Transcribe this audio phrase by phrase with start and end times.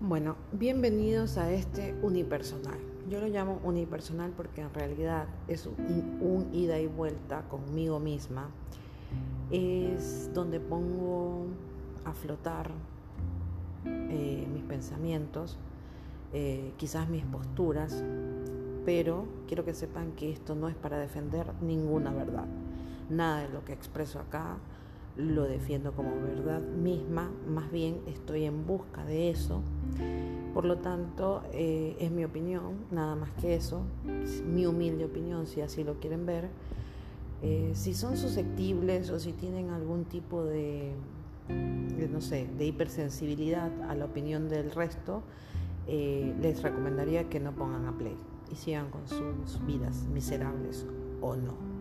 [0.00, 2.78] Bueno, bienvenidos a este unipersonal.
[3.10, 8.48] Yo lo llamo unipersonal porque en realidad es un, ida y vuelta conmigo misma.
[9.50, 11.46] Es donde pongo
[12.04, 12.70] a flotar
[13.86, 15.58] eh, mis pensamientos,
[16.32, 18.04] eh, quizás mis posturas,
[18.84, 22.46] pero quiero que sepan que esto no es para defender ninguna verdad.
[23.10, 24.58] Nada de lo que expreso acá
[25.16, 29.60] lo defiendo como verdad misma, más bien estoy en busca de eso.
[30.54, 33.82] Por lo tanto, eh, es mi opinión, nada más que eso,
[34.46, 36.48] mi humilde opinión, si así lo quieren ver.
[37.42, 40.94] Eh, si son susceptibles o si tienen algún tipo de,
[42.10, 45.22] no sé, de hipersensibilidad a la opinión del resto,
[45.86, 48.16] eh, les recomendaría que no pongan a play
[48.50, 50.86] y sigan con sus vidas miserables
[51.20, 51.77] o no.